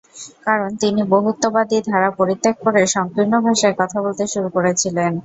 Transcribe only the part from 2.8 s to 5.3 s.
সংকীর্ণ ভাষায় কথা বলতে শুরু করেছিলেন।